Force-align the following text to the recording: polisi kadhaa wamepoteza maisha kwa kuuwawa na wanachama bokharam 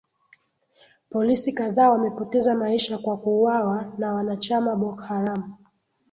polisi 1.09 1.51
kadhaa 1.53 1.89
wamepoteza 1.89 2.55
maisha 2.55 2.97
kwa 2.97 3.17
kuuwawa 3.17 3.93
na 3.97 4.13
wanachama 4.13 4.75
bokharam 4.75 5.55